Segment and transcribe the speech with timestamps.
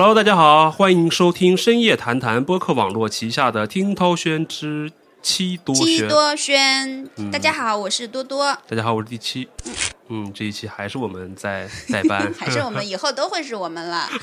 [0.00, 5.86] Hello，大家好，欢迎收听深夜谈谈播客网络旗下的听涛轩之七多轩。
[5.86, 9.48] 七多轩，大家好，我是多多，大家好，我是第七。
[10.06, 14.08] 嗯，这一期还是我们在代班， 还是我们以后都会是我们了。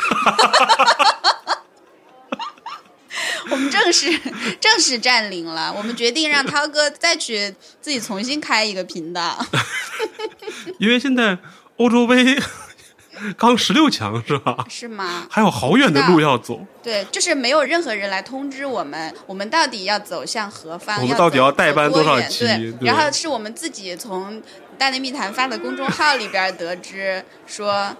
[3.52, 4.17] 我们正式
[4.62, 9.45] 正式占领了，我们决定让涛哥再去自己重新开一个频道。
[10.80, 11.38] 因为现在
[11.76, 12.39] 欧洲杯
[13.38, 14.66] 刚十六强是吧？
[14.70, 15.26] 是吗？
[15.30, 16.60] 还有好远的路要走。
[16.84, 21.02] 对，就是没有任何人来通知我们，我们到底要走向何方？
[21.02, 22.46] 我们到底要代班多少期？
[22.46, 24.42] 对，然后是我们自己从
[24.78, 27.95] 大内密谈发的公众号里边得知说。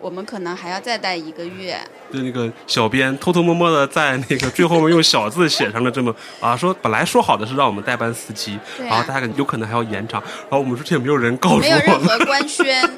[0.00, 1.80] 我们可能还要再待一个月。
[2.12, 12.90] 就那个小编偷偷摸摸的在那个最后面用小字写上了这么啊，说本来说好的是让我们代班四期，然后大家有可能还要延长，然后我们说这也没有人告诉我们，没有任何官宣，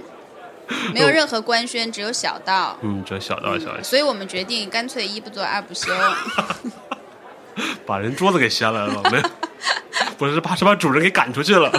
[0.93, 2.77] 没有任何官宣，只有小道。
[2.83, 3.83] 嗯，只有小道消息。
[3.83, 5.93] 所以我们决定干脆一不做二不休，
[7.87, 9.23] 把人桌子给掀来了，没？
[10.19, 11.71] 不是，怕是把主人给赶出去了。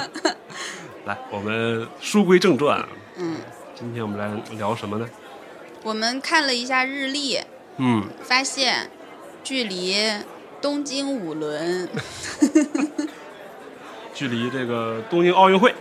[1.06, 2.84] 来，我们书归正传。
[3.16, 3.38] 嗯。
[3.76, 5.08] 今天我们来聊什么呢？
[5.84, 7.40] 我们看了一下日历，
[7.78, 8.90] 嗯，发现
[9.44, 9.96] 距离
[10.60, 11.88] 东京五轮，
[14.16, 15.74] 距离这个东京奥运会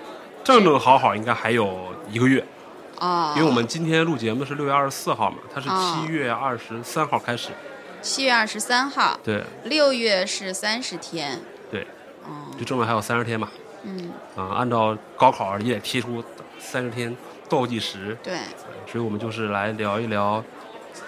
[0.45, 2.45] 正正好好应该还有一个月
[2.99, 7.51] 哦，因为我们今天录节目是六月二十四号嘛，它是七月二十三号开始，
[8.03, 11.87] 七月二十三号，对，六月是三十天，对，
[12.25, 13.49] 哦，就正好还有三十天嘛，
[13.83, 16.23] 嗯，啊，按照高考也得提出
[16.59, 17.17] 三十天。
[17.49, 18.39] 倒计时，对，
[18.91, 20.43] 所以我们就是来聊一聊，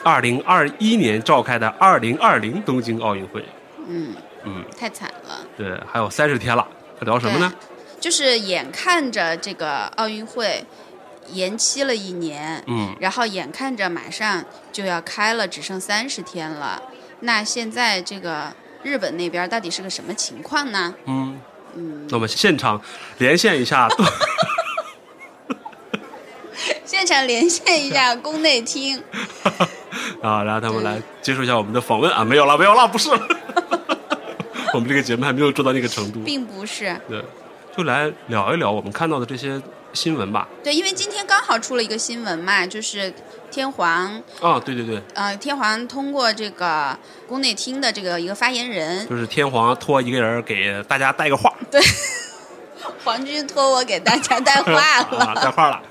[0.05, 3.45] 二零二一年召开的二零二零东京奥运会。
[3.89, 4.15] 嗯。
[4.45, 5.41] 嗯，太惨了。
[5.57, 6.65] 对，还有三十天了，
[7.01, 7.53] 聊什么呢？
[7.99, 10.65] 就是眼看着这个奥运会
[11.33, 16.83] 延期了一年，嗯，然后眼看着马上就要开了，只剩三十天了。
[17.21, 18.53] 那现在这个
[18.83, 20.94] 日本那边到底是个什么情况呢？
[21.06, 21.41] 嗯。
[21.75, 22.81] 嗯，那我们现场
[23.19, 23.88] 连线一下。
[26.84, 29.00] 现场连线一下宫内厅，
[30.22, 32.11] 啊，然后他们来接受一下我们的访问。
[32.11, 33.11] 啊，没有了，没有了，不是，
[34.72, 37.22] 我们这个节目还没有做到那个程度，并不是，对，
[37.77, 39.61] 就来聊一聊我们看到的这些
[39.93, 40.49] 新闻吧。
[40.62, 43.12] 对，因为今天刚好出了一个新闻嘛，就是
[43.50, 51.81] 天皇啊，对对对，呃，天皇通过这个宫内厅的这个一个发言人，就是天皇托一个人给大家带个话，对。
[53.04, 55.82] 皇军托我给大家带话 了，带话了。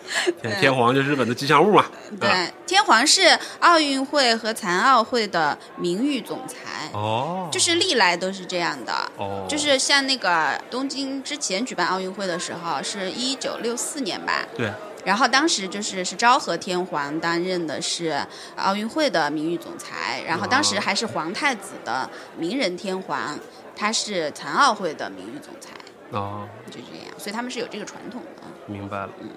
[0.59, 1.85] 天皇就日本的吉祥物嘛。
[2.19, 6.89] 对，天皇是奥运会和残奥会的名誉总裁。
[6.93, 7.49] 哦。
[7.51, 8.93] 就是历来都是这样的。
[9.17, 9.45] 哦。
[9.49, 14.45] 就是像那个东京之前举办奥运会的时候，是一九六四年吧。
[14.55, 14.71] 对。
[15.05, 18.21] 然后当时就是是昭和天皇担任的是
[18.57, 23.39] 奥运会的名誉总裁，然后当时还是皇太子的明仁天皇，
[23.73, 25.69] 他是残奥会的名誉总裁。
[26.11, 28.43] 哦，就这样，所以他们是有这个传统的。
[28.65, 29.29] 明白了，嗯，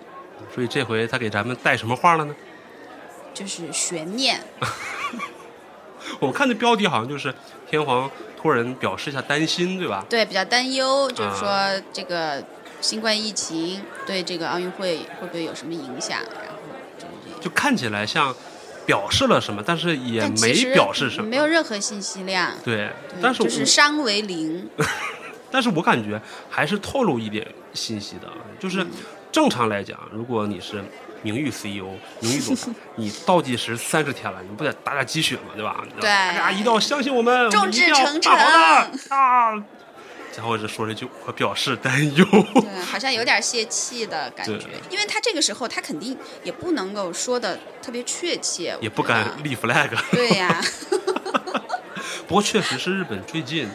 [0.55, 2.35] 所以这回他给咱们带什么话了呢？
[3.35, 4.41] 就是悬念。
[6.19, 7.35] 我看这标题好像就是
[7.69, 10.05] 天皇托人表示一下担心，对吧？
[10.09, 11.49] 对，比较担忧，就是说
[11.93, 12.43] 这个
[12.81, 16.19] 新冠疫情对这个奥运会会不会有什么影响？
[16.19, 16.59] 然后
[16.99, 17.41] 就是这样。
[17.41, 18.35] 就看起来像
[18.87, 22.53] 表示了什么，但是也没表示什么，没有任何信息量。
[22.65, 22.91] 对，
[23.23, 24.69] 但是就是伤为零。
[25.51, 28.87] 但是我感觉还是透露一点信息的，就是
[29.33, 30.83] 正常来讲，如果你是
[31.23, 31.89] 名誉 CEO、
[32.21, 35.53] 名誉总裁， 你倒计时三十天了，你不得打打鸡血吗？
[35.55, 35.85] 对吧？
[36.01, 39.63] 对，大家一定要相信我们，众志成城啊！
[40.37, 42.25] 然后这说了一句，我表示担忧。
[42.55, 49.91] 对，好像有点泄气的感觉，因为他这个时候他肯定也不能够说的特别确切，也不敢立 flag。
[50.13, 50.59] 对呀。
[52.27, 53.69] 不过确实是日本最近。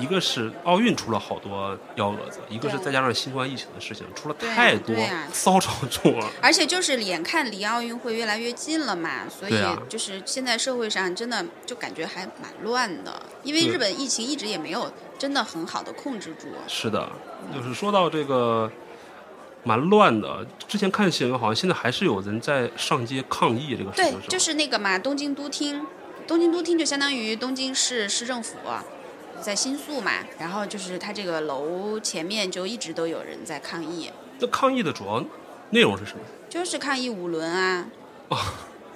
[0.00, 4.94] 一个是奥运出了好多幺蛾子，一个是再加上新冠疫情的事情，出了太多
[5.32, 6.12] 骚操作。
[6.40, 9.58] 而且就是眼看离奥运会越来越近了嘛，所以
[9.88, 16.48] 就是现在社会上真的就感觉还蛮乱的，因为日本疫情一直也没有真的很好的控制住。
[16.68, 17.10] 是的，
[17.54, 18.70] 就是说到这个
[19.64, 24.20] 蛮乱的，之前看新闻好像现在还是有人在上街抗议这个事情。
[24.20, 25.86] 对，就是那个嘛，东京都厅，
[26.26, 28.56] 东京都厅就相当于东京市市政府。
[29.40, 34.10] 在新宿嘛，然后就是他这个楼前面就一直都有人在抗议。
[34.38, 35.24] 那抗议的主要
[35.70, 36.20] 内容是什么？
[36.48, 37.86] 就是抗议五轮啊，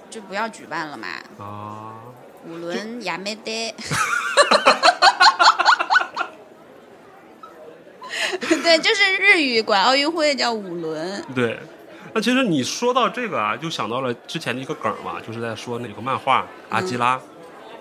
[0.09, 1.07] 就不要举办了嘛。
[1.37, 1.95] 啊，
[2.47, 3.73] 五轮亚美得。
[8.63, 11.23] 对，就是日语管奥运会叫五轮。
[11.33, 11.59] 对，
[12.13, 17.17] 那其实你说到这个啊，就想到了之前的一个梗嘛，就是在说那个漫画《阿基拉》，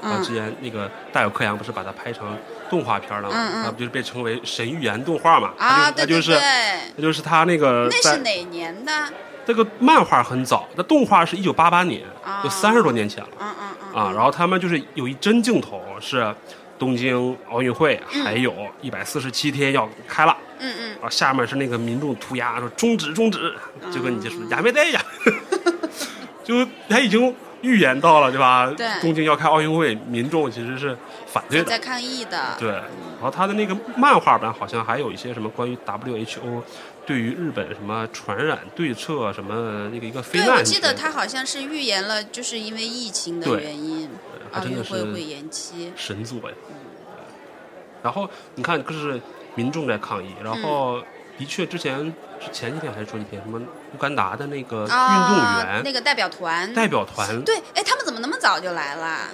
[0.03, 2.37] 然后之前那个大有克洋不是把它拍成
[2.69, 5.53] 动画片了嘛，嗯嗯它不就是被称为神预言动画嘛？
[5.59, 6.41] 啊，对对它就是对，
[6.97, 8.93] 那就是他那个那是哪年的？
[9.47, 14.13] 这个漫画很早，那动画是一九八八年，啊就三十多年前了嗯嗯嗯啊。
[14.15, 16.33] 然后他们就是有一帧镜头是
[16.79, 20.37] 东京奥运会嗯还有一百四十七天要开了。
[20.61, 23.53] 嗯嗯，然后下面是那个民众涂鸦说终止终止，
[23.91, 25.03] 就跟你就说嗯呀没得呀，
[26.45, 28.73] 就他已经预言到了对吧？
[28.77, 30.97] 对东京要开奥运会，民众其实是
[31.27, 31.65] 反对的。
[31.65, 32.57] 在抗议的。
[32.59, 36.63] 对，然后他的那个漫画版好像还有一些什么关于 WHO
[37.07, 40.41] 对于日本什么传染对策什么那个一个非。
[40.41, 44.09] 我记得他好像是预言了，就是因为疫情的原因，
[44.53, 45.93] 奥还真的是运会会延期。
[45.97, 46.57] 神作呀。
[48.03, 49.21] 然后你看，就是
[49.55, 51.05] 民众在抗议，然后嗯
[51.39, 52.13] 的确之前是
[52.53, 53.61] 前几天还是说几天，什么
[53.95, 59.29] 乌干达的那个运动啊，员、那个代表团，代表团，对，哎，他们怎么那么早就来了？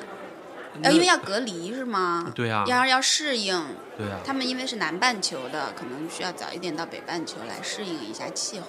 [0.82, 2.30] 呃，因为要隔离是吗？
[2.34, 3.64] 对啊要要适应。
[3.96, 8.66] 对啊，他们因为是南半球的，可能需要早一点到北半球来适应一下气候。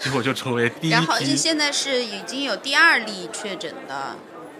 [0.00, 1.26] 结果就成为第一然后就。
[1.26, 4.16] 现在是已经有第二例确诊的，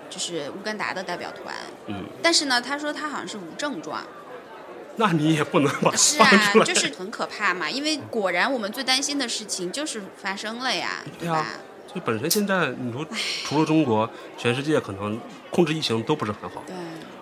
[0.08, 1.52] 就是乌干达的代表团。
[1.86, 4.04] 嗯，但是呢，他说他好像是无症状。
[4.96, 6.62] 那你也不能把它是放出，来。
[6.62, 11.46] 啊就是很可怕嘛，因为果然我们最担心的事情就是发生了呀，对啊吧？
[11.94, 13.06] 就本身现在你说，
[13.44, 15.20] 除了中国，全世界可能
[15.50, 16.62] 控制疫情都不是很好。
[16.66, 16.74] 对，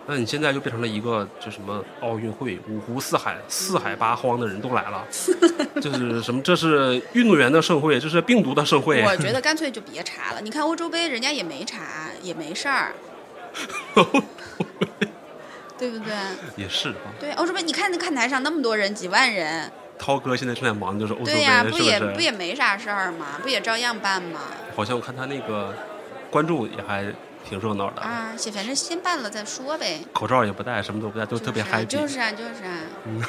[0.06, 5.06] 那你现在就变成了一个就什么奥运会，五湖四海、四海八荒的人都来了，
[5.78, 9.02] 就是什么这是运动员的盛会，这是病毒的盛会。
[9.02, 10.40] 我觉得干脆就别查了。
[10.40, 12.94] 你看欧洲杯，人家也没查，也没事儿，
[15.82, 16.14] 对不对？
[16.54, 19.68] 也是啊，对，欧洲杯，你看那看台上那么多人，几万人，
[19.98, 22.12] 涛哥现在正在忙就是欧洲杯，对呀、是不也是？
[22.14, 23.40] 不也没啥事儿吗？
[23.42, 24.42] 不也照样办吗？
[24.76, 25.74] 好像我看他那个
[26.30, 27.12] 关注也还
[27.44, 30.00] 挺热闹的，啊，先反正先办了再说呗。
[30.12, 31.82] 口罩也不戴，什么都不戴，都特别就是啊。
[31.84, 33.28] 就是啊，就是啊。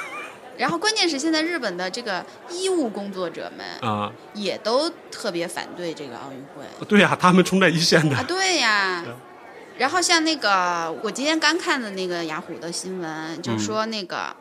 [0.56, 8.16] 然后关键是现在日本的这个医务工作者们啊、也都特别反对这个奥运会对呀、他们冲在一线的。
[8.16, 9.12] 啊，对呀对。
[9.78, 14.36] 然后像那个我今天刚看的那个雅虎的新闻，就嗯说那个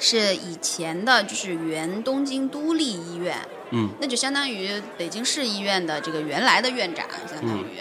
[0.00, 3.36] 是以前的，就是原东京都立医院，
[3.70, 3.90] 嗯。
[4.00, 7.78] 那就相当于北京市医院的这个原来的院长，相当于、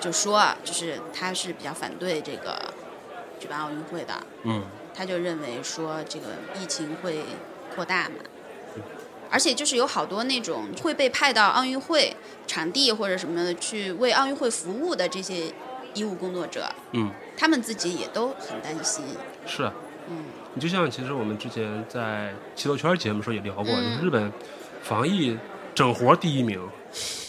[0.00, 2.58] 就说就是他是比较反对这个
[3.38, 4.14] 举办奥运会的，
[4.44, 4.64] 嗯，
[4.94, 6.26] 他就认为说这个
[6.60, 7.20] 疫情会
[7.74, 8.16] 扩大嘛，
[9.30, 12.16] 而且就是有好多那种会被派到奥运会
[12.46, 15.52] 场地或者什么的去为奥运会服务的这些
[15.94, 19.04] 医务工作者，嗯，他们自己也都很担心。
[19.46, 19.72] 是啊。
[20.08, 24.32] 嗯，你就像其实我们之前在七头圈节目时候也聊过，嗯就是日本
[24.82, 25.38] 防疫
[25.72, 26.60] 整活第一名，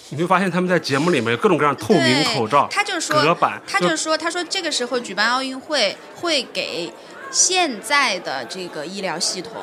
[0.10, 6.92] 你会发现他们在节目里面有各种各样透明口罩、他就说隔说，板，他就说，他说这个时候举办奥运会会给
[7.30, 9.54] 现在的这个医疗系统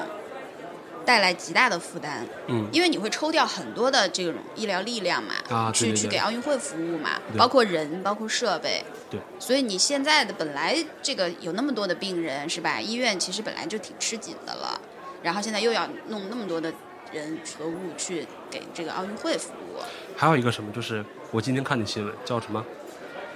[1.08, 2.26] 带来极大的负担。
[2.48, 8.84] 嗯因为你会抽调很多的这种医疗力量嘛，啊对对对去给奥运会服务嘛，包括人，包括设备。
[9.08, 9.18] 对。
[9.38, 12.78] 所以你现在的本来这个有那么多的病人是吧？
[12.78, 14.78] 医院其实本来就挺吃紧的了，
[15.22, 16.70] 然后现在又要弄那么多的
[17.10, 19.80] 人和物去给这个奥运会服务。
[20.14, 22.62] 还有一个什么，就是我今天看的新闻叫什么？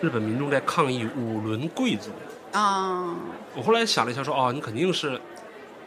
[0.02, 2.10] 日本民众在抗议五轮贵族。
[2.52, 3.16] 啊、
[3.54, 5.18] 我后来想了一下说，哦，你肯定是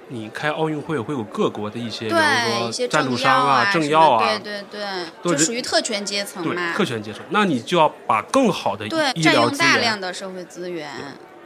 [0.09, 4.85] 你开奥运会会有各国的一些，比对如说赞助商啊、政要啊，对对对，
[5.23, 6.73] 都就属于特权阶层对嘛。
[6.73, 10.89] 特权阶层，那你就要把更好的对，占用医疗资源大量，的社会资源，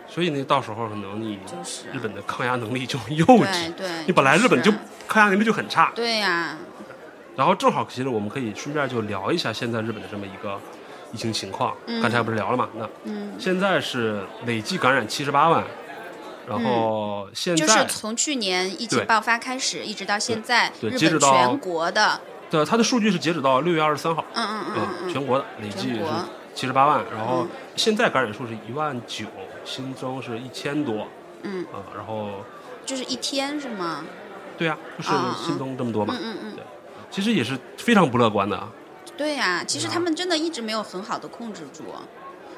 [0.08, 1.40] 所以呢，到时候可能你
[1.94, 3.74] 日本的抗压能力就幼对稚。
[3.76, 3.88] 对。
[4.06, 4.72] 你本来日本就
[5.08, 6.58] 抗压能力就很差，对呀、
[7.36, 10.60] 然后正好其实我们可以顺便就聊一下现在日本的这么一个
[11.14, 11.74] 疫情情况。
[11.88, 12.68] 嗯刚才不是聊了嘛？
[12.76, 15.64] 那嗯，现在是累计感染七十八万，
[16.50, 26.04] 然后现在就是从去年疫情爆发开始，一直到现在，日本对截止到全国的，对它的数据是截止到六月二十三号，嗯嗯嗯全国的累计是
[26.56, 27.48] 七十八万，然后嗯。
[27.76, 29.26] 现在感染数是一万九，
[29.64, 31.08] 新增是一千多
[31.44, 32.44] 嗯，啊，然后
[32.86, 34.04] 就是一天是吗？
[34.58, 36.64] 对呀、就是新增这么多嘛嗯，嗯嗯，对
[37.10, 38.68] 其实也是非常不乐观的啊。
[39.16, 41.86] 对呀、其实他们真的一直没有很好的控制住，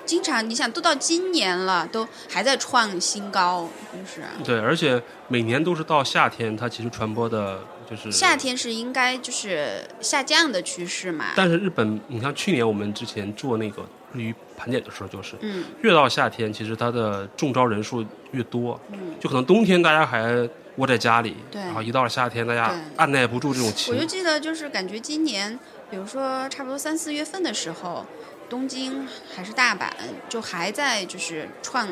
[0.06, 8.36] 经常你想都到今年了，都还在创新高，就是对，而且每年都是到夏天，它其实传播的就是夏。
[8.36, 19.14] 天是应该就是下降的趋势嘛，但是日本，你像去年我们之前做那个日语盘点的时候，就是嗯越到夏天，其实它的中招人数越多，嗯。
[19.20, 25.60] 就可能冬天大家还窝在家里，对然后一到了夏天，大家按耐不住这种情我就记得，就是感觉今年
[25.92, 28.04] 比如说差不多三四月份的时候，
[28.52, 29.90] 东京还是大阪，
[30.28, 31.88] 就还在就是创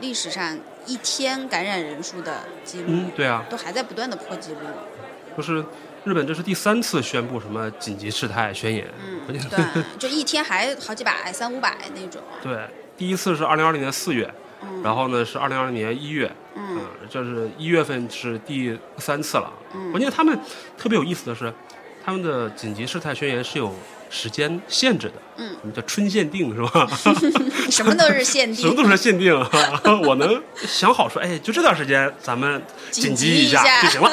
[0.00, 4.60] 历史上一天感染人数的记录，嗯，对啊，都还在不断的破纪录。
[5.36, 5.62] 就是
[6.04, 12.22] 日本这是第三次宣布什么紧急事态宣言，嗯，对，就一天还好几百、三五百那种。
[12.42, 12.58] 对，
[12.96, 19.52] 第一次是二零二零年四月，嗯然后呢是二零二零年一月，嗯这是一月份是第三次了。
[19.74, 20.40] 嗯关键他们
[20.78, 21.52] 特别有意思的是，
[22.02, 23.74] 他们的紧急事态宣言是有
[24.10, 26.88] 时间限制的，嗯，什么叫春限定是吧？
[27.70, 28.56] 什么都是限定。
[28.62, 29.32] 什么都是限定，
[30.06, 34.10] 我能想好说，哎，就这段时间咱们紧急一下就行了。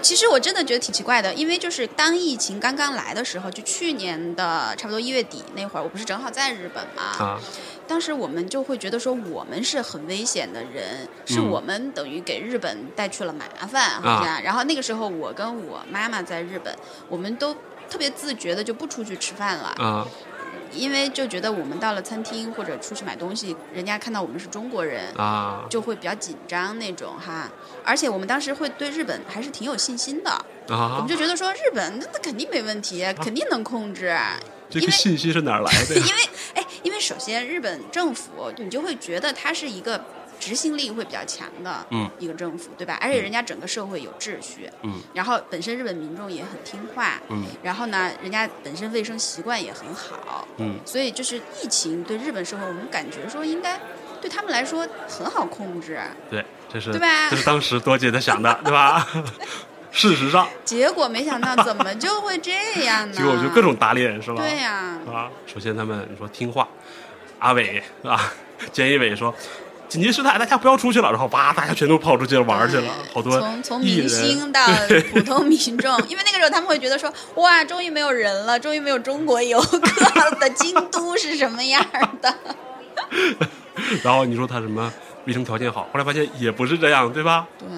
[0.00, 7.40] 其实我真的觉得挺奇怪的，因为就是当疫情刚刚来的时候，就去年的差不多一月底那会儿，我不是正好在日本嘛，啊，
[7.86, 14.42] 当时我们就会觉得说我们是很危险的人，是嗯我们等于给日本带去了麻烦，好像。
[14.42, 16.74] 然后那个时候我跟我妈妈在日本，
[17.08, 17.54] 我们都
[17.92, 20.08] 特别自觉的就不出去吃饭了，啊
[20.72, 25.04] 因为就觉得我们到了餐厅或者出去买东西，人家看到我们是中国人。
[25.18, 27.50] 啊就会比较紧张那种哈，
[27.84, 31.06] 而且我们当时会对日本还是挺有信心的，我啊们！
[31.06, 34.16] 就觉得说日本那那肯定没问题，肯定能控制，
[34.70, 35.94] 这个信息是哪儿来的？
[36.00, 36.20] 因为
[36.54, 40.02] 哎，因为首先日本政府你就会觉得它是一个
[40.42, 42.98] 执行力会比较强的嗯一个政府，对吧？
[43.00, 53.78] 而且人家整个社会有秩序，嗯然后本身日本民众也很听话，嗯然后呢，人家本身卫生习惯也很好，嗯所以就是疫情对日本社会，我们感觉说应该
[54.20, 56.00] 对他们来说很好控制。
[56.28, 59.06] 对，这是对吧这是当时多姐的想的，对吧？
[59.94, 62.52] 事实上，结果没想到怎么就会这
[62.84, 63.14] 样呢？
[63.14, 64.42] 结果就各种打脸，是吧？
[64.42, 66.66] 对呀、啊，首先他们你说听话，
[67.38, 68.18] 阿伟啊，
[68.72, 69.32] 菅义伟说
[69.92, 74.66] 紧急事态，大家不要出去了，然后哇，大家全都跑出去玩去了，好多从从明星 到
[75.12, 81.84] 普通民众，因为那个时候他们会觉得说，哇，终于没有人了，终于没有中国游客的京都是什么样
[82.22, 82.34] 的？
[84.02, 84.90] 然后你说他什么
[85.26, 87.46] 卫生条件好，后来发现也不是这样，对吧？
[87.58, 87.68] 对，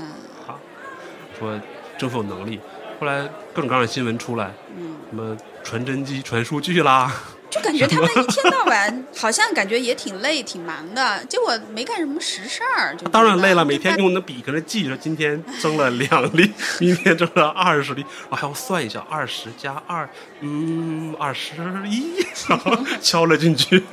[1.37, 1.61] 说
[1.99, 2.61] 政府有能力，
[3.00, 7.12] 后来各种各样的新闻出来，嗯，什么传真机传数据啦，
[7.54, 12.96] 就感觉他们一天到晚好像感觉也挺累、挺忙的，结果没干什么实事儿。
[12.96, 20.08] 就当然累了，每天用那笔搁那记着，今天蒸了两粒， 明天蒸了二十粒，我还要算一下，二十加二，
[20.40, 21.52] 嗯，二十
[21.87, 23.84] 一，然后 敲了进去。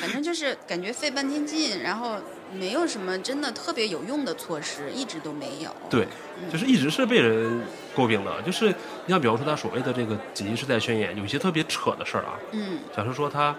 [0.00, 2.16] 哎，反正就是感觉费半天劲，然后
[2.52, 5.70] 没有什么真的特别有用的措施，一直都没有。
[5.88, 6.06] 对，
[6.50, 7.60] 就是一直是被人
[7.96, 13.54] 诟病的，就是你像比方说他所谓的这个紧急事态宣言，有一些特别扯的事儿啊，嗯假设说他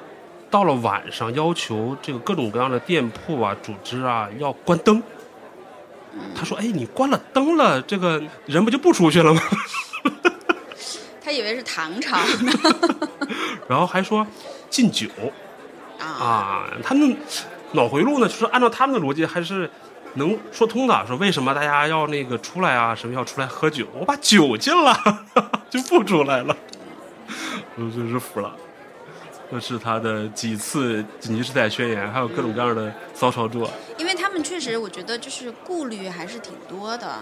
[0.49, 5.01] 到了晚上要求这个各种各样的店铺啊、组织啊要关灯。
[6.35, 9.41] 他说：“哎，你关了灯了，这个人不就不出去了吗？”
[11.23, 12.51] 他以为是唐朝呢
[13.69, 14.27] 然后还说
[14.69, 15.07] 禁酒
[16.11, 17.15] 啊，啊，他们
[17.73, 19.69] 脑回路呢，就是按照他们的逻辑还是
[20.15, 21.05] 能说通的。
[21.07, 22.93] 说为什么大家要那个出来啊？
[22.95, 23.87] 什么要出来喝酒？
[23.97, 24.93] 我把酒禁了，
[25.69, 26.55] 就不出来了。
[27.75, 28.53] 我真是服了。
[29.53, 33.69] 那是他的几次紧急事态宣言，还有各种各样的骚操作。
[33.97, 37.19] 因为他们确实我觉得就是顾虑还是挺多的，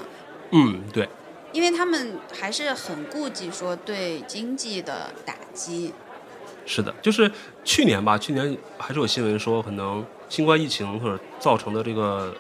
[0.52, 1.10] 嗯，对，
[1.52, 5.94] 因为他们还是很顾忌说对经济的打击。
[6.72, 7.30] 是的，就是
[7.64, 12.32] 去年吧，去年还是有新闻说，可能新冠疫情或者造成的这个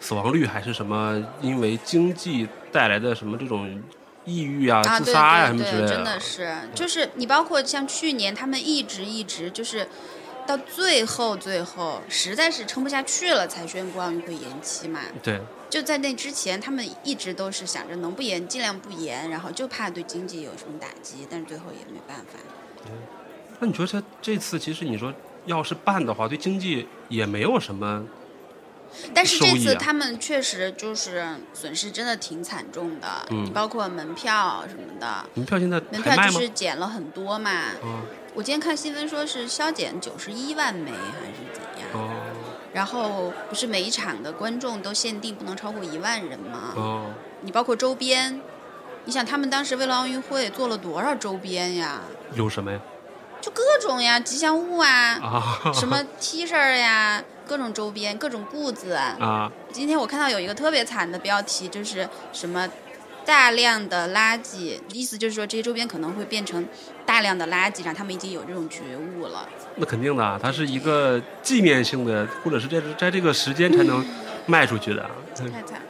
[0.00, 3.82] 死亡率，还是什么因为经济带来的什么这种
[4.24, 5.94] 抑郁啊、自杀呀、什对对，么之类的。
[5.94, 9.86] 真的是，就是你包括像去年，他们一直一直就是
[10.46, 15.00] 到最后最后，实在是撑不下去了，才宣布奥运会延期嘛。
[15.22, 22.38] 对，就在那之前，他们一直都是想着能不延尽量不延，然后就怕对经济有什么打击，但是最后也没办法。
[23.58, 25.12] 那你说这这次其实你说
[25.46, 28.04] 要是办的话，对经济也没有什么
[29.12, 36.02] 但是这次他们确实就是损失真的挺惨重的，嗯你包括门票什么的，门票现在门？
[36.02, 37.50] 票就是减了很多嘛。
[37.82, 38.02] 嗯
[38.34, 42.10] 我今天看新闻说是削减九十一万枚还是怎样，哦
[42.74, 46.74] 然后不是每一场的观众都限定不能超过一万人吗？
[46.76, 47.06] 哦，
[47.40, 48.38] 你包括周边，
[49.06, 52.02] 你想他们当时为了奥运会做了多少周边呀？
[52.34, 52.78] 有什么呀？
[53.46, 54.90] 就各种呀，吉祥物啊，
[55.22, 58.94] 啊，什么 T 恤呀，各种周边，各种裤子。
[58.94, 62.68] 啊今天我看到有一个特别惨的标题，就是什么
[63.24, 66.66] 大量的垃圾，意思就是说这些周边可能会变成
[67.04, 69.48] 大量的垃圾，让他们已经有这种觉悟了。
[69.76, 74.04] 那肯定的啊，它是一个纪念性的，或者是在在这个时间才能
[74.46, 75.08] 卖出去的。
[75.38, 75.86] 嗯太惨了。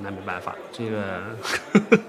[0.00, 1.22] 那没办法，这个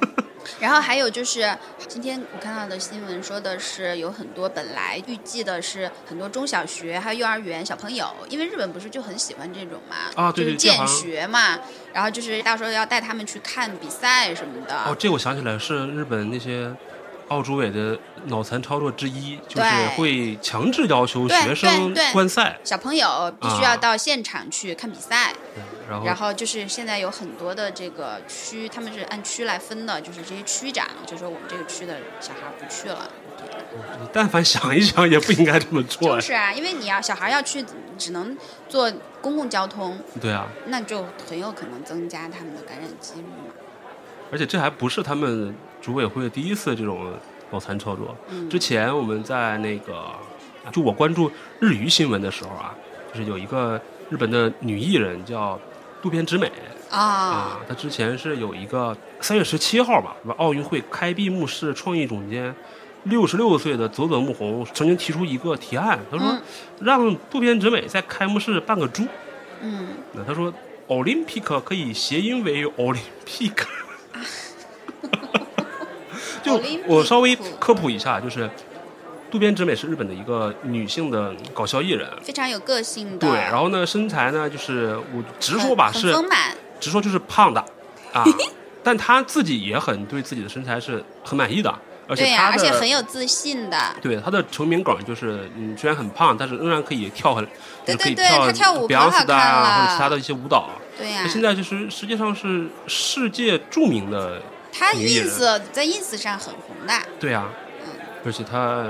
[0.60, 11.60] 然后还有就是，今天我看到的新闻说的是，有很多本来预计的是很多中小学还有幼儿园小朋友，因为日本不是就很喜欢这种嘛，啊对就是见对这好像学嘛，
[11.94, 14.76] 然后就是到时候要带他们去看比赛什么的。
[14.86, 16.74] 哦，这我想起来是日本那些
[17.30, 33.10] 奥组委的脑残操作之一，就是会强制要求学生观赛，小朋友必须啊要到现场去看比赛，对然后然后就是现在有很多的这个区，他们是按区来分的，就是这些区长就说我们这个区的小孩不去了，
[34.02, 36.16] 你但凡想一想，也不应该这么做呀。
[36.22, 37.64] 就是啊，因为你要小孩要去，
[37.98, 38.36] 只能
[38.68, 43.54] 坐公共交通，对啊，那就很有可能增加他们的感染几率嘛。
[44.32, 47.14] 而且这还不是他们组委会第一次这种
[47.52, 48.16] 脑残操作。
[48.30, 50.06] 嗯之前我们在那个，
[50.72, 52.76] 就我关注日语新闻的时候啊，
[53.14, 55.60] 就是有一个日本的女艺人叫
[56.02, 56.52] 渡边直美
[56.90, 62.54] 啊，啊，她之前是有一个三月十七号吧，奥运会开闭幕式创意总监。
[63.04, 66.42] 六十六岁的佐佐木宏曾经提出一个提案，他说嗯
[66.82, 69.08] 让渡边直美在开幕式扮个猪。
[69.62, 70.54] 嗯，那他说
[70.88, 73.54] Olympic 可以谐音为 Olympic，
[76.44, 78.50] 就我稍微科普一下，就是
[79.32, 87.64] 渡边直美是日本的一个女性的搞笑艺人，非常有个性的，对，然后呢身材呢就是我直说吧是丰满，直说就是胖的
[88.14, 88.24] 啊，
[88.84, 91.74] 但她自己也很对自己的身材是很满意的，
[92.08, 93.78] 而且而且很有自信的。
[94.02, 97.48] 对她的成名梗就是，嗯，虽然很胖，但是仍然可以跳很，
[97.86, 100.70] 对对对她跳舞可好看啊，或者其他的一些舞蹈。
[100.98, 104.42] 对呀、那现在就是实际上是世界著名的，
[104.72, 107.50] 她女艺人 ins 在 ins 上很红的，对啊，
[107.84, 107.88] 嗯，
[108.26, 108.86] 而且他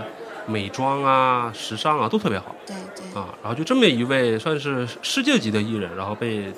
[0.46, 3.28] 美妆啊、时尚啊都特别好对对，啊。
[3.42, 6.52] 然后就这么一位算是世界级的艺人，然后被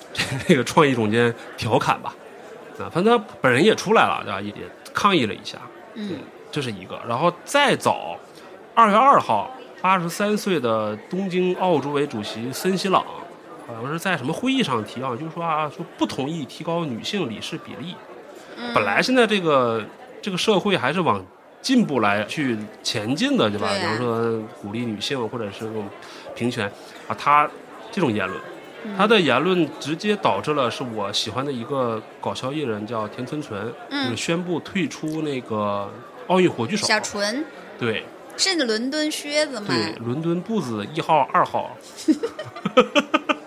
[0.48, 2.16] 这个创意总监调侃吧，
[2.80, 4.42] 啊，反正他本人也出来了，对吧？
[4.42, 5.58] 也也抗议了一下，
[5.94, 6.20] 嗯，
[6.52, 7.00] 这是一个。
[7.08, 8.18] 然后再早，
[8.74, 13.04] 二月二号，八十三岁的东京奥组委主席森喜朗，
[13.68, 17.96] 好像是在什么会议上提啊，就是说啊，说不同意提高女性理事比例。
[18.62, 18.74] 嗯。
[18.74, 19.84] 本来现在这个
[20.22, 21.26] 这个社会还是往
[21.62, 23.68] 进步来去前进的，对吧？
[23.80, 25.90] 比如说鼓励女性或者是这种
[26.36, 26.72] 平权
[27.08, 27.50] 啊，他
[27.92, 28.40] 这种言论。
[28.84, 28.96] 嗯。
[28.98, 34.10] 他的言论直接导致了是我喜欢的一个搞笑艺人叫田村纯，嗯。
[34.10, 35.90] 就是宣布退出那个
[36.28, 36.86] 奥运火炬手。
[36.86, 37.44] 小纯。
[37.80, 38.04] 对。
[38.38, 41.78] 是伦敦靴子嘛，对，伦敦步子一号、二号，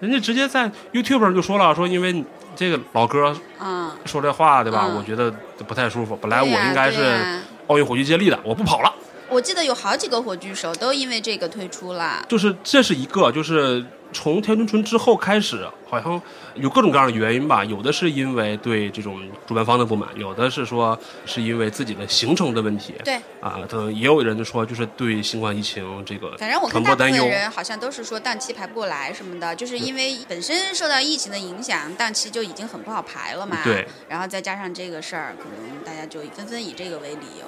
[0.00, 4.86] 人家直接在 YouTube 上就说了，说因为这个老哥嗯，说这话，对吧？
[4.88, 5.32] 嗯我觉得
[5.66, 6.16] 不太舒服。
[6.16, 8.92] 本来我应该是奥运火炬接力的，我不跑了。
[9.28, 12.24] 我记得有好几个火炬手都因为这个退出了。
[12.28, 16.20] 就是这是一个，就是从田中春之后开始，好像
[16.54, 17.64] 有各种各样的原因吧。
[17.64, 22.94] 有的是因为对这种主办方的不满，有的是说是因为自己的行程的问题。
[23.04, 27.12] 对，啊，等也有人说就是对新冠疫情这个反正我看大部分。
[27.12, 33.58] 人好像都是说档期排不过来什么的，就是因为本身受到疫情的影响，档期就已经很不好排了嘛。
[33.64, 33.86] 对。
[34.08, 37.46] 然后再加上这个事儿，可能大家就纷纷以这个为理由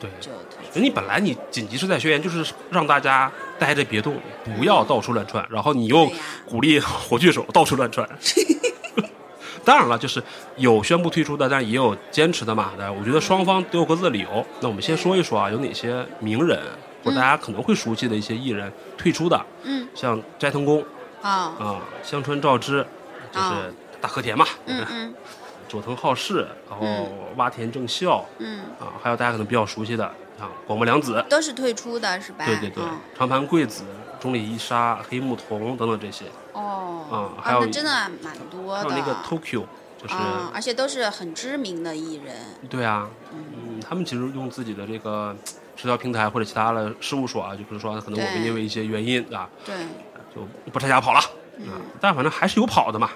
[0.00, 0.30] 对，就
[0.72, 0.82] 退。
[0.82, 4.14] 你本来你紧急事态宣言就是让大家待着别动，
[4.56, 6.10] 不要到处乱窜，然后你又
[6.46, 8.08] 鼓励火炬手到处乱窜。
[9.64, 10.22] 当然了，就是
[10.56, 12.70] 有宣布退出的，但也有坚持的嘛。
[12.76, 14.46] 对，我觉得双方都有各自的理由。
[14.60, 16.60] 那我们先说一说啊，有哪些名人
[17.02, 20.84] 或大家可能会熟悉的一些艺人退出的，嗯像斋藤工
[21.20, 22.86] 啊啊、香川照之，
[23.32, 25.14] 就是哦大和田嘛，嗯嗯
[25.76, 30.06] 佐藤浩市，然后嗯洼田正孝嗯，啊，还有大家可能比较熟悉的
[30.40, 32.46] 啊广末凉子，都是退出的是吧？
[32.46, 33.84] 对对对嗯，长盘贵子、
[34.18, 37.90] 中里伊莎、黑木瞳等等这些，哦，啊哦还有那真的
[38.22, 38.88] 蛮多的。
[38.88, 39.64] 还有那个 Tokyo，
[40.00, 42.34] 就是、啊，而且都是很知名的艺人。
[42.70, 45.36] 对啊，嗯，他们其实用自己的这个
[45.76, 49.74] 社交平台或者其他的事务所啊，就比如说可能我们因为一些原因啊，对，
[50.34, 50.40] 就
[50.72, 51.20] 不参加跑了
[51.58, 53.10] 嗯啊，但反正还是有跑的嘛，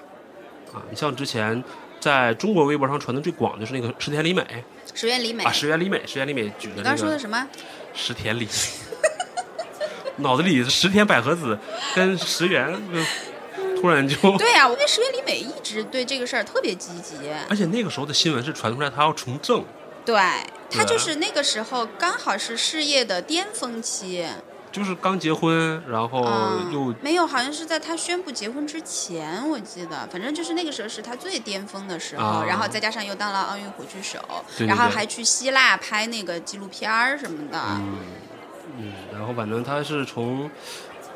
[0.73, 1.62] 啊，你像之前
[2.00, 4.44] 在中国微博上传的最广的是那个石田里美
[4.94, 5.44] 石原里美。
[5.44, 7.46] 啊，石原里美，石原里美举的你刚说的什么？
[7.94, 8.48] 石田里，
[10.16, 11.58] 脑子里石田百合子
[11.94, 12.74] 跟石原
[13.80, 14.16] 突然就。
[14.38, 17.16] 对呀、我跟石原里美一直对这个事儿特别积极。
[17.48, 19.64] 而且那个时候的新闻是传出来他要从政，
[20.04, 20.16] 对
[20.70, 24.26] 他就是那个时候刚好是事业的巅峰期，
[24.72, 32.44] 就是刚结婚，然后嗯又，没有，好像是在他宣布结婚之前，我记得，反正就是那个时候是他最巅峰的时候，啊。
[32.46, 34.18] 然后再加上又当了奥运火炬手，
[34.56, 37.98] 对对对然后还去希腊拍那个纪录片儿什么的，嗯
[38.78, 40.48] 嗯，然后反正他是从，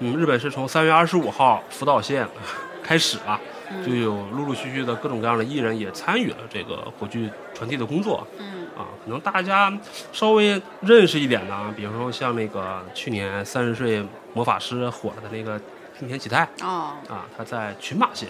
[0.01, 2.27] 嗯，日本是从三月二十五号福岛县
[2.83, 3.41] 开始啊，
[3.71, 3.85] 嗯。
[3.87, 8.27] 就有陆陆续续的各种各样的艺人也参与了这个火炬传递的工作。
[8.39, 9.73] 嗯啊，可能大家
[10.13, 15.61] 稍微认识一点的，啊，比如说像那个去年三十岁魔法师火了的那个
[15.99, 18.29] 平田启太哦，啊，他在群马县，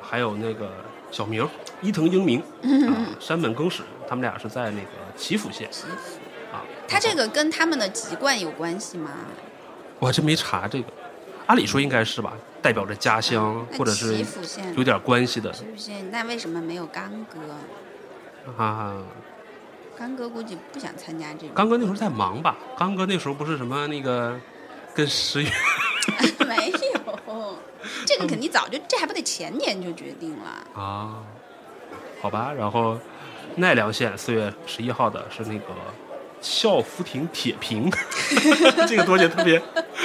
[0.00, 0.70] 还有那个
[1.10, 1.46] 小明
[1.82, 2.40] 伊藤英明
[2.88, 6.18] 啊，山本耕史，他们俩是在那个岐阜县祈福。
[6.52, 6.64] 啊。
[6.88, 9.10] 他这个跟他们的籍贯有关系吗？
[9.98, 10.88] 我还真没查这个，
[11.46, 17.38] 按理说应该是吧，代表着家乡那或者是祈福县，有点关系的岐阜县，那为什么没有干哥？
[18.56, 18.96] 啊。
[20.00, 21.50] 刚哥估计不想参加这种。
[21.54, 22.56] 刚哥那时候在忙吧？
[22.78, 24.34] 刚哥那时候不是什么那个
[24.94, 25.50] 跟十月
[26.48, 27.58] 没有，
[28.06, 30.82] 这个肯定早就，这还不得前年就决定了。
[30.82, 31.16] 啊，
[32.22, 32.98] 好吧，然后
[33.56, 35.66] 奈良县四月十一号的是那个
[36.40, 37.92] 孝福亭铁平，
[38.88, 39.62] 这个多姐特别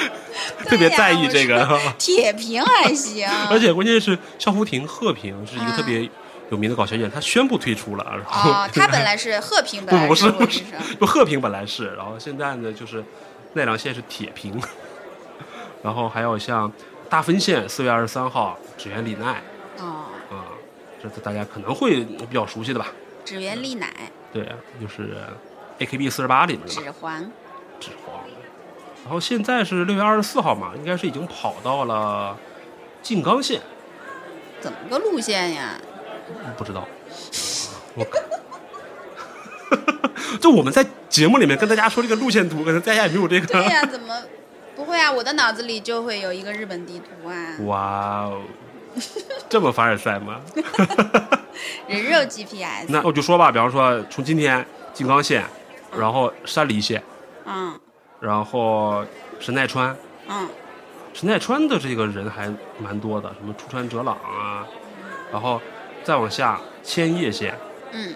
[0.67, 6.09] 特别在意这个，铁平还行，而且关键是孝福亭鹤平是一个特嗯别
[6.49, 13.03] 有名的搞笑艺人，他宣布退出了，然后、哦， 他本来是贺平， 本来不不是不是火炬手，就鹤 平本来是，然后现在呢就是
[13.53, 14.61] 奈良县是铁平，
[15.81, 16.71] 然后还有像
[17.09, 19.41] 大分县四月二十三号指原里奈。
[19.79, 20.45] 哦，啊，
[21.01, 22.87] 这大家可能会比较熟悉的吧？
[23.25, 23.91] 指原丽乃，
[24.31, 24.47] 对，
[24.79, 25.17] 就是
[25.79, 27.31] AKB 四十八里面的指环，
[27.79, 28.15] 指环。
[29.03, 32.37] 然后现在是六月二十四号嘛，应该是已经跑到了
[33.01, 33.61] 静冈县，
[34.59, 35.79] 怎么个路线呀？
[36.57, 36.87] 不知道。
[37.95, 38.05] 我
[40.39, 43.47] 就我们在节目里面跟大家说这个路线图，可能大家也没有这个。
[43.47, 44.13] 对呀，怎么
[44.75, 45.11] 不会啊？
[45.11, 48.41] 我的脑子里就会有一个日本地图啊，哇哦，
[49.49, 50.41] 这么凡尔赛吗？
[51.87, 52.85] 人肉 GPS。
[52.89, 55.43] 那我就说吧，比方说从今天静冈县，
[55.97, 57.01] 然后山梨县，
[57.45, 57.79] 嗯
[58.19, 59.03] 然后
[59.39, 59.95] 神奈川，
[60.27, 60.47] 嗯，
[61.13, 64.67] 神奈川的这个人还蛮多的，什么出川哲朗啊，
[65.31, 65.61] 然后
[66.05, 67.57] 再往下千叶县，
[67.91, 68.13] 嗯，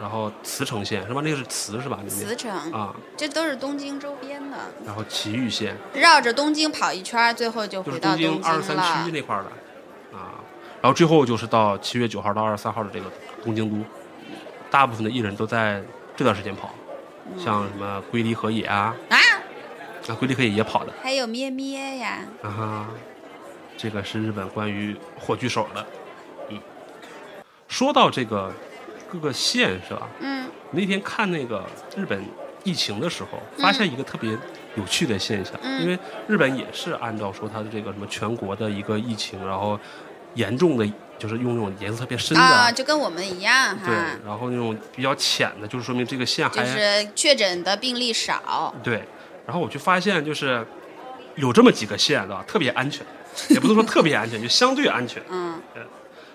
[0.00, 1.22] 然后茨城县是吧？
[1.24, 2.00] 那个是茨是吧？
[2.08, 9.12] 茨城，啊，这都是东京周边的，然后埼玉县绕着东京跑一圈，最后就就是回到东京二十三区。
[9.12, 10.34] 那块儿的啊，
[10.80, 13.06] 然后最后就是到七月九号到二十三号的这个
[13.44, 13.86] 东京都，
[14.68, 15.80] 大部分的艺人都在
[16.16, 16.70] 这段时间跑，
[17.38, 19.16] 像什么龟梨和也啊，啊，
[20.08, 22.86] 啊龟梨和也也跑的还有咩咩呀，啊哈，
[23.76, 26.01] 这个是日本关于火炬手的，嗯，
[27.72, 28.52] 说到这个
[29.10, 30.06] 各个县是吧？
[30.20, 30.46] 嗯。
[30.72, 31.64] 那天看那个
[31.96, 32.22] 日本
[32.64, 34.30] 疫情的时候，发现一个特别
[34.76, 35.80] 有趣的现象，嗯。
[35.80, 39.80] 因为日本也是按照说它的这个什么全国的一个疫情，然后
[40.34, 40.86] 严重的
[41.18, 48.74] 就是用那种颜色特别深的，啊，就跟我们一样对，，然后那种比较浅的，就是说明这个县还、就是确诊的病例少。
[48.82, 49.02] 对，
[49.46, 50.66] 然后我就发现就是
[51.36, 53.06] 有这么几个县的特别安全，
[53.48, 55.58] 也不能说特别安全，就相对安全，嗯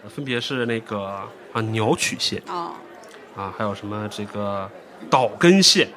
[0.10, 2.74] 分别是那个啊鸟取县哦
[3.36, 4.70] 啊，还有什么这个
[5.10, 5.88] 岛根县，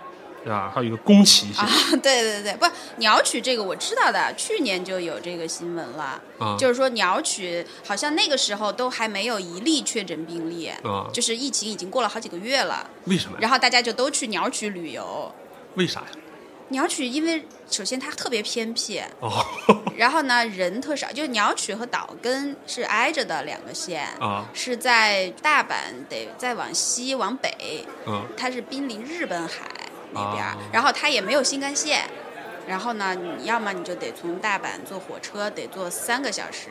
[0.44, 0.70] 对吧？
[0.74, 1.70] 还有一个宫崎县啊，
[2.02, 13.38] 对对对，不鸟取这个我知道的，去年就有这个新闻了，啊，就是说鸟取好像那个时候都还没有一例确诊病例，啊，就是疫情已经过了好几个月了，为什么？
[13.40, 15.34] 然后大家就都去鸟取旅游。
[15.76, 16.06] 为啥呀？
[16.70, 19.44] 鸟取因为首先它特别偏僻，哦。
[19.96, 24.46] 然后呢人特少，就是鸟取和岛根是挨着的两个县，啊。
[24.54, 25.68] 是在大阪
[26.08, 28.26] 得再往西往北，嗯。
[28.36, 29.68] 它是濒临日本海
[30.12, 30.56] 那边，啊。
[30.72, 32.08] 然后它也没有新干线，
[32.66, 36.70] 然后呢，你要么你就得从大阪坐火车，得坐三个小时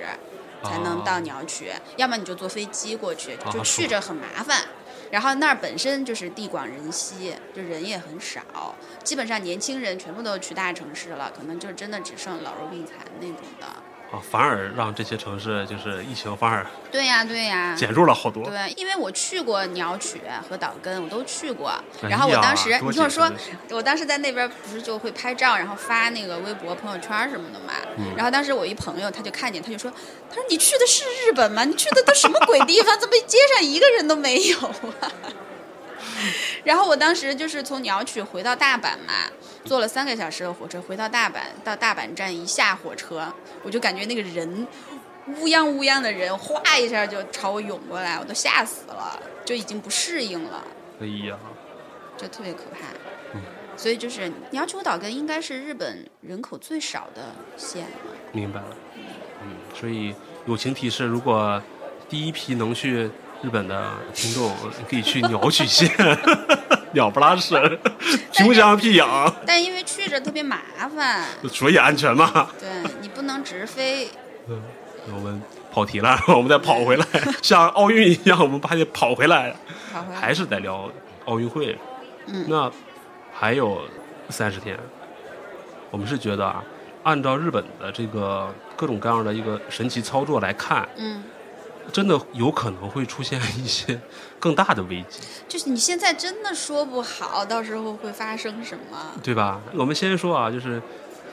[0.63, 4.63] 才能到鸟取，要么你就坐飞机过去，啊就去着很麻烦。
[5.11, 13.67] 然后那儿本身就是地广人稀，就人也很少，基本上年轻人全部都去大城市了，可能就真的只剩老弱病残那种的。
[14.11, 18.43] 啊，反而让这些城市就是疫情反而对呀、对呀、减弱了好多。
[18.43, 20.19] 对，因为我去过鸟取
[20.49, 21.69] 和岛根，我都去过。
[22.01, 23.31] 哎然后我当时，呀你听我说
[23.69, 27.73] 我当时在那边不是就会拍照，然后发那个微博、朋友圈什么的嘛。
[27.97, 29.91] 嗯然后当时我一朋友他就看见，他就说
[30.29, 31.63] ：“他说你去的是日本吗？
[31.63, 32.99] 你去的都什么鬼地方？
[32.99, 34.57] 怎么街上一个人都没有
[35.01, 35.11] 啊？”
[36.65, 39.29] 然后我当时就是从鸟取回到大阪嘛，
[39.69, 44.67] 坐了三个小时的火车回到大阪，到大阪站一下火车，我就感觉那个人
[45.27, 50.63] 乌泱乌泱的人，哗一下就朝我涌过来，我都吓死了，就已经不适应了，
[50.99, 51.37] 哎呀，
[52.17, 52.87] 就特别可怕。
[53.35, 53.41] 嗯
[53.77, 57.21] 所以就是鸟取岛根应该是日本人口最少的
[57.55, 58.11] 县了。
[58.33, 58.75] 明白了。
[59.43, 60.13] 嗯，所以
[60.47, 61.61] 友情提示，如果
[62.09, 63.09] 第一批能去
[63.41, 64.51] 日本的听众，
[64.89, 65.89] 可以去鸟取县，
[66.93, 67.55] 鸟不拉屎，
[68.31, 70.57] 穷乡僻壤，但因为去着特别麻
[70.95, 72.49] 烦，所以安全嘛。
[72.59, 72.69] 对
[73.01, 74.09] 你不能直飞。
[74.47, 74.61] 嗯，
[75.13, 77.05] 我们跑题了，我们再跑回来，
[77.41, 79.53] 像奥运一样，我们还得跑回来，
[79.93, 80.89] 跑回来还是得聊
[81.25, 81.77] 奥运会。
[82.27, 82.71] 嗯那
[83.33, 83.81] 还有
[84.29, 84.77] 三十天，
[85.89, 86.63] 我们是觉得啊，
[87.03, 91.23] 按照日本的这个各种各样的一个神奇操作来看，嗯，
[91.91, 93.99] 真的有可能会出现一些
[94.39, 98.97] 更大的危机，就是你现在真的说不好，到时候会发生什么。
[99.23, 99.59] 对吧？
[99.73, 100.81] 我们先说啊，就是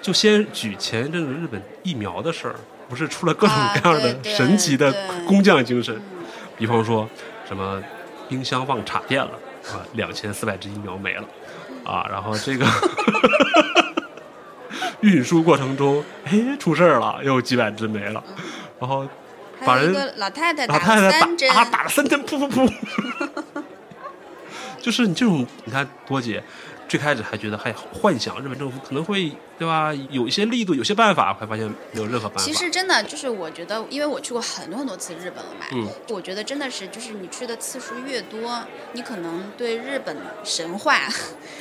[0.03, 2.57] 就先举前一阵子日本疫苗的事儿，
[2.89, 4.95] 不是出了各种啊各样的神奇的
[5.27, 6.03] 工匠精神，嗯
[6.59, 7.09] 比方说
[7.47, 7.83] 什么
[8.29, 9.33] 冰箱忘插电了
[9.69, 11.25] 啊，两千四百只疫苗没了。
[11.85, 12.67] 啊，然后这个
[15.03, 18.25] 运输过程中，哎，出事儿了，又几百只没了，
[18.81, 19.07] 然后
[19.67, 22.73] 把人老太太打老太太打啊打了三针，噗噗噗，
[24.81, 26.43] 就是你这种，你看多姐
[26.89, 32.45] 最开始还觉得还幻想日本政府可能会对吧，有一些力度，有些办法，后来发现没有任何办法。
[32.45, 40.95] 其实真的就是，我觉得，因为我去过很多很多次日本了嘛，嗯我觉得真的是，就是你去的次数越多，你可能对日本神话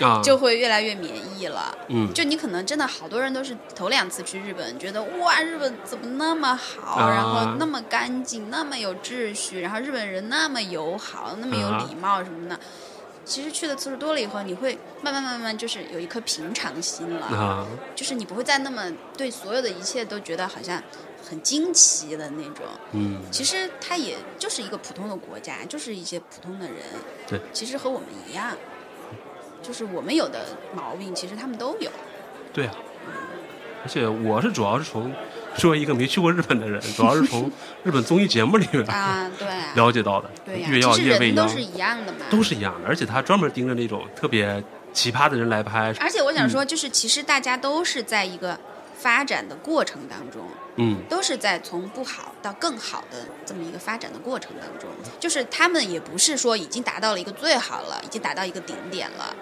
[0.01, 1.75] 啊， 就会越来越免疫了。
[1.87, 12.59] 嗯就你可能真的好多人都是头两次去日本，觉得哇，日本怎么那么好，啊然后那么干净，那么有秩序，然后日本人那么友好，那么有啊礼貌什么的。
[13.25, 17.25] 其实去的次数多了以后，你会慢慢慢慢就是有一颗平常心了。
[17.25, 20.81] 啊，就是你不会再那么对所有的一切都觉得好像
[21.27, 22.65] 很惊奇的那种。
[22.91, 26.77] 嗯，其实它也就是一个普通的国家，就是一些普通的人。
[27.27, 28.55] 对，其实和我们一样，
[29.61, 31.89] 就是我们有的毛病，其实他们都有。
[32.53, 32.75] 对啊。
[33.83, 35.13] 而且我是主要是从
[35.57, 37.51] 作为一个没去过日本的人， 主要是从
[37.83, 42.19] 日本综艺节目里面啊，对啊，了解到的，对呀、越要其实越未央人都是一样的嘛。
[42.29, 44.63] 都是一样的，而且他专门盯着那种特别
[44.93, 46.49] 奇葩的人来拍，而且我想嗯。
[46.49, 48.57] 说，就是其实大家都是在一个
[48.97, 50.97] 发展的过程当中，嗯。
[51.09, 54.89] 都是在从不好到更好的这么一个发展的过程当中，
[55.19, 59.35] 就是他们也不是说已经达到了一个最好了，已经达到一个顶点了，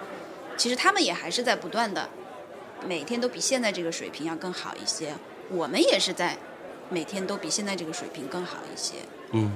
[0.56, 2.08] 其实他们也还是在不断的，
[2.86, 5.14] 每天都比现在这个水平要更好一些，
[5.50, 6.36] 我们也是在
[6.90, 8.96] 每天都比现在这个水平更好一些，
[9.32, 9.52] 嗯。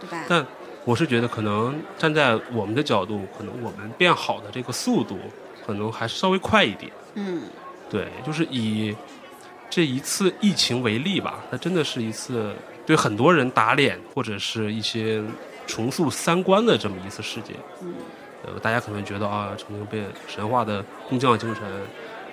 [0.00, 0.24] 对吧？
[0.28, 0.44] 但
[0.84, 5.16] 我是觉得，可能站在我们的角度，可能我们变好的这个速度，
[5.64, 6.90] 可能还是稍微快一点。
[7.14, 7.42] 嗯，
[7.88, 8.96] 对，就是以
[9.70, 12.52] 这一次疫情为例吧，它真的是一次
[12.84, 15.22] 对很多人打脸，或者是一些
[15.68, 17.54] 重塑三观的这么一次事件。
[17.80, 17.94] 嗯，
[18.44, 21.62] 呃，大家可能觉得啊，曾经被神话的工匠精神，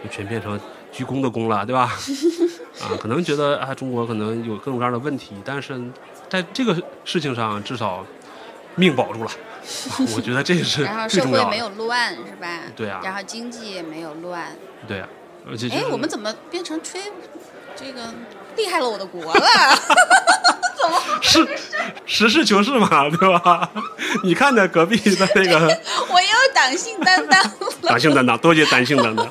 [0.03, 0.59] 就全变成
[0.91, 1.95] 鞠躬的躬了，对吧？
[2.81, 5.79] 啊，可能觉得啊，中国可能有各种各样的问题，但是
[6.29, 8.05] 在这个事情上，至少
[8.75, 9.29] 命保住了。
[9.29, 9.35] 啊
[10.15, 11.07] 我觉得这是 然后。
[11.07, 12.47] 社会没有乱，是吧？
[12.75, 14.55] 对啊然后经济也没有乱。
[14.87, 15.07] 对啊，
[15.49, 17.01] 而且、就哎，我们怎么变成吹
[17.75, 18.01] 这个
[18.55, 19.41] 厉害了我的国了？
[20.81, 21.45] 怎么是
[22.07, 23.69] 实事求是嘛，对吧？
[24.23, 25.59] 你看着隔壁的那个
[26.09, 27.51] 我又党性担当了。
[27.83, 29.29] 党性担当，多谢党性担当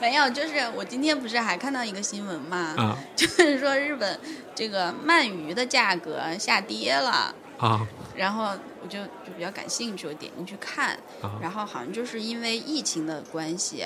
[0.00, 2.98] 没有，就是我今天不是还看到一个新闻嘛，啊。
[3.16, 4.18] 就是说日本
[4.54, 7.34] 这个鳗鱼的价格下跌了。
[7.58, 7.86] 啊。
[8.14, 10.90] 然后我就就比较感兴趣，我点进去看，
[11.22, 11.38] 啊。
[11.40, 13.84] 然后好像就是因为疫情的关系，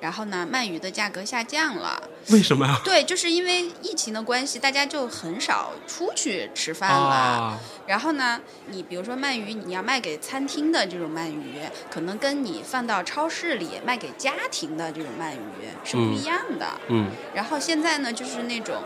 [0.00, 2.02] 然后呢鳗鱼的价格下降了。
[2.30, 2.80] 为什么呀？
[2.84, 6.96] 对，就是因为疫情的关系，大家就很少出去吃饭了。
[6.96, 11.58] 啊然后呢，你比如说鳗鱼，你要卖给餐厅的这种鳗鱼，
[11.90, 16.66] 可能跟你放到超市里卖给家庭的这种鳗鱼是不一样的。
[16.88, 18.76] 嗯然后现在呢，就是那种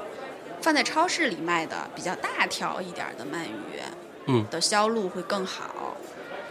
[0.60, 3.82] 放在超市里卖的比较大条一点儿的鳗鱼
[4.26, 5.96] 嗯的销路会更好。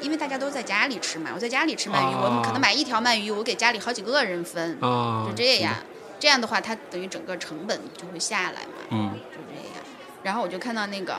[0.01, 5.75] 因为大家都在家里吃嘛，我在家里吃鳗鱼，啊我们可能买一条鳗鱼，我给家里好几个人分，啊，就这样。
[6.19, 8.77] 这样的话，它等于整个成本就会下来嘛。
[8.91, 9.83] 嗯就这样。
[10.21, 11.15] 然后我就看到那个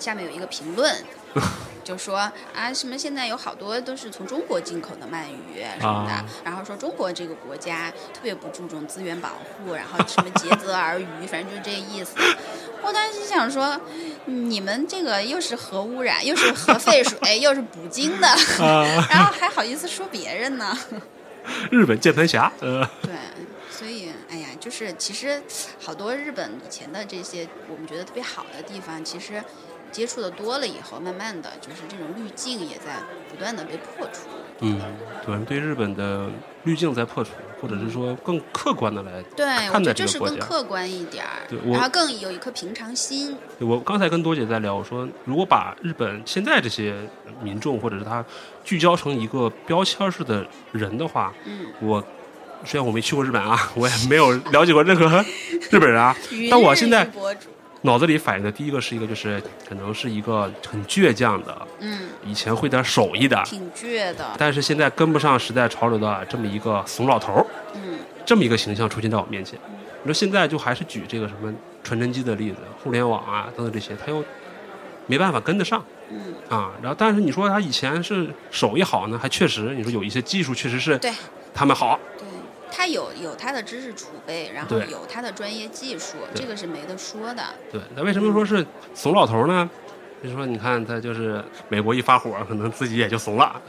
[0.00, 0.92] 下面有一个评论，
[1.84, 12.14] 就说啊什么现在有好多都是从中国进口的鳗鱼什么的，啊然后说中国这个国家特别不注重资源保护，然后什么竭泽而渔，反正就是这意思。
[12.82, 13.80] 我当时心想说，
[14.26, 18.26] 你们这个又是核污染，又是核废水，又是捕鲸的，
[18.60, 20.76] 啊， 然后还好意思说别人呢？
[21.70, 23.12] 日本键盘侠，呃，对，
[23.70, 25.42] 所以哎呀，就是其实
[25.80, 29.42] 好多日本以前的这些我们觉得特别好的地方，其实
[29.90, 34.28] 接触的多了以后，慢慢的就是这种滤镜也在不断的被破除。
[34.62, 34.80] 嗯，
[35.26, 36.28] 对，对日本的
[36.64, 40.36] 滤镜在破除，或者是说更客观的来对，我看觉得就是待这个国家。
[40.36, 43.36] 更客观一点儿对，我然后更有一颗平常心。
[43.58, 46.94] 我刚才跟多姐在聊，我说如果把日本现在这些
[47.42, 48.24] 民众或者是他
[48.64, 52.02] 聚焦成一个标签式的人的话，嗯，我
[52.64, 55.24] 虽然我没去过日本啊，我也没有了解过任何
[55.70, 56.16] 日本人啊，
[56.48, 57.04] 但我现在
[57.82, 67.98] 脑子里反应的第一个是一个就是可能是一个很倔强的，嗯，以前会点手艺的，挺倔的，但是现在跟不上时代潮流的这么一个怂老头儿，嗯。
[68.24, 69.58] 这么一个形象出现在我面前。
[70.04, 74.24] 你说现在就还是举这个什么传真机的例子，互联网啊等等这些，他又
[75.08, 75.84] 没办法跟得上。
[76.08, 76.70] 嗯，啊。
[76.80, 81.12] 然后，但是你说他以前是手艺好呢，还确实你说有一些技术确实是对。
[81.52, 82.26] 他们好，对，
[82.74, 87.44] 他有有他的知识储备，然后对有他的专业技术，对这个是没得说的。
[87.70, 87.80] 对。
[87.94, 89.68] 那为什么说是怂老头呢？
[90.22, 93.60] 就是说，你看他就是美国一发火，可能自己也就怂了，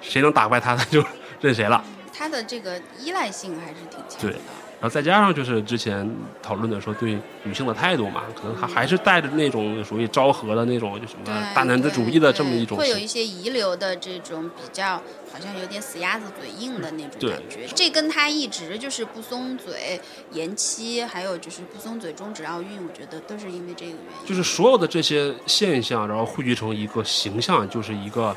[0.00, 1.04] 谁能打败他，他就
[1.40, 1.84] 认谁了。
[2.12, 4.38] 他的这个依赖性还是挺强对的。
[4.80, 6.10] 然后再加上就是之前
[6.42, 14.96] 讨论的说对女性的态度嘛，可能他还是带着那种属于昭和的那种就什么大男子主义的这么一种会有一些遗留的这种比较，
[15.30, 17.66] 好像有点死鸭子嘴硬的那种感觉。
[17.74, 20.00] 这跟他一直就是不松嘴、
[20.32, 24.26] 延期，还有就是不松嘴终止奥运，我觉得都是因为这个原因。
[24.26, 28.34] 就是所有的这些现象，然后汇聚成一个形象，就是一个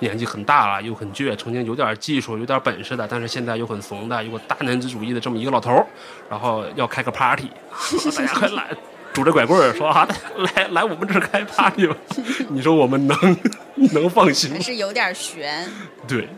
[0.00, 5.86] 年纪很大了又很倔，曾经有点技术、有点本事的，但是现在又很怂的，有个大男子主义的这么一个老头儿，
[6.28, 7.50] 然后要开个 party，
[8.16, 8.76] 大家快来。
[9.12, 10.08] 拄着拐棍儿说啊，
[10.56, 11.96] 来来我们这儿开 party 吧。
[12.50, 13.16] 你说我们能
[13.94, 14.60] 能放心吗还？
[14.62, 15.70] 是有点悬。
[16.08, 16.28] 对，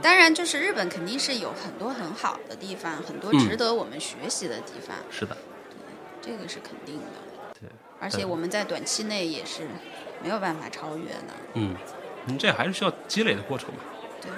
[0.00, 5.36] 当然，就是日本肯定是有很多很好的地方，很多嗯值得我们学习的地方，是的，
[6.22, 7.58] 对这个是肯定的。
[7.60, 9.62] 对，而且我们在短期内也是
[10.22, 11.34] 没有办法超越的。
[11.54, 11.74] 嗯，
[12.26, 13.80] 嗯这还是需要积累的过程嘛。
[14.22, 14.30] 对，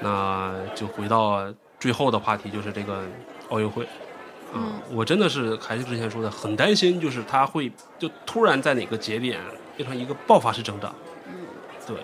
[0.00, 3.02] 那就回到最后的话题，就是这个
[3.50, 3.84] 奥运会。
[3.84, 9.40] 啊、嗯我真的是还是之前说的，很担心，就是它会就突然在哪个节点
[9.76, 10.94] 变成一个爆发式增长。
[11.26, 11.34] 嗯，
[11.86, 11.96] 对，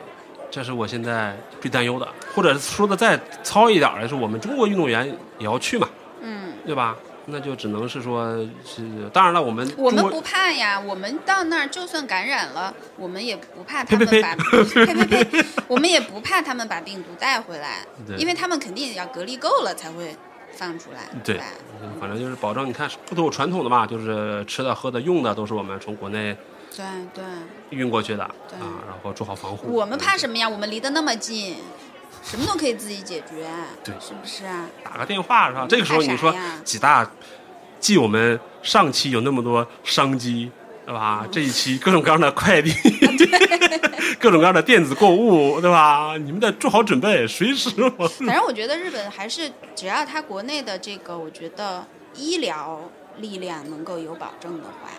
[0.50, 2.08] 这是我现在最担忧的。
[2.34, 5.06] 或者说的再糙一点儿的是，我们中国运动员
[5.38, 5.88] 也要去嘛，
[6.20, 6.96] 嗯，对吧？
[7.30, 14.36] 那就只能是说是，当然了，我们我们不怕呀，我们到那儿就算感染了，我们也不怕他们把
[14.84, 20.14] 呸呸呸，我们也不怕他们把病毒带回来对，因为他们肯定要隔离够了才会
[20.52, 21.40] 放出来，对
[22.00, 26.36] 反正就是保证，你看都有传统的嘛，就是吃的、喝的、用的都是我们从国内
[26.76, 27.24] 对对，
[27.70, 28.32] 运过去的啊，
[28.86, 29.72] 然后做好防护。
[29.72, 30.48] 我们怕什么呀？
[30.48, 31.56] 我们离得那么近，
[32.22, 33.48] 什么都可以自己解决，
[33.82, 34.66] 对是不是啊？
[34.84, 35.66] 打个电话是吧？
[35.68, 37.08] 这个时候你说几大，
[37.78, 40.50] 继我们上期有那么多商机，
[40.84, 41.26] 对吧？
[41.32, 42.72] 这一期各种各样的快递，
[44.20, 46.16] 各种各样的电子购物，对吧？
[46.18, 47.70] 你们得做好准备，随时。
[48.26, 52.80] 反正我觉得日本还是只要他国内的这个，我觉得医疗
[53.16, 54.90] 力量能够有保证的话，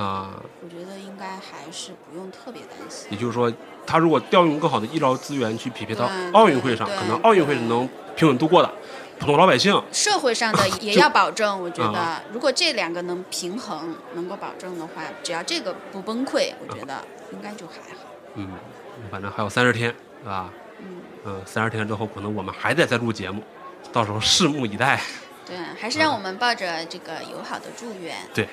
[0.00, 0.30] 啊，
[0.62, 3.08] 我觉得应该还是不用特别担心。
[3.10, 3.52] 也就是说，
[3.86, 8.72] 他如果调用更好的医疗资源去匹配到奥运会上，可能奥运会是能平稳度过的。
[9.18, 18.00] 普通老百姓，社会上的也要保证，我觉得啊如果这两个能平衡，能够保证的话，只要这个不崩溃，我觉得应该就还好。
[18.36, 18.48] 嗯，
[19.10, 20.50] 反正还有三十天，对吧？
[20.78, 23.42] 嗯，嗯，三十天之后，可能我们还得再录节目，
[23.92, 24.98] 到时候拭目以待。
[25.44, 28.48] 对，还是让我们抱着这个友好的祝愿，对，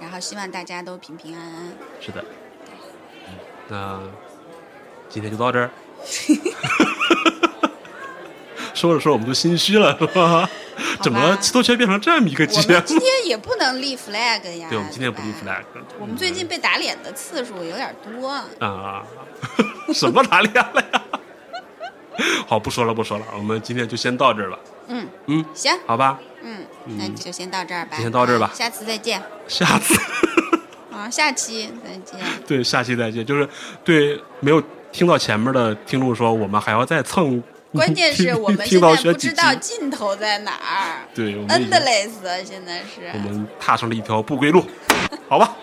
[0.00, 1.72] 然后希望大家都平平安安。
[2.00, 2.24] 是的。
[3.68, 4.00] 那
[5.08, 5.70] 今天就到这儿。
[8.74, 10.50] 说着说着我们都心虚了，是吧？
[11.00, 12.80] 怎么都全变成这么一个节目我？
[12.80, 14.68] 今天也不能立 flag 呀。
[14.68, 15.62] 对，我们今天不立 flag。
[15.98, 18.30] 我们最近被打脸的次数有点多。
[18.58, 19.04] 啊，
[19.94, 21.02] 什么打脸了呀？
[22.46, 24.58] 好，不说了，不说了，我们今天就先到这儿吧。
[24.88, 26.26] 嗯，嗯，行，好吧，嗯，
[26.86, 27.96] 那就先到这儿吧。
[27.96, 29.22] 就先到这儿吧啊下次再见。
[29.48, 29.94] 下次
[30.92, 32.20] 啊，下期再见。
[32.46, 33.24] 对下期再见。
[33.24, 33.48] 就是
[33.84, 37.42] 对没有听到前面的听众说，我们还要再蹭。
[37.74, 43.10] 关键是我们现在不知道尽头在哪儿对，我们，endless 现在是。
[43.12, 44.64] 我们踏上了一条不归路，
[45.28, 45.56] 好吧，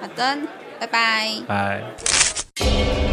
[0.00, 0.36] 好的，
[0.80, 1.30] 拜拜。
[1.46, 3.03] 拜。